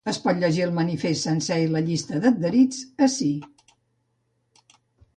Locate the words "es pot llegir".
0.11-0.63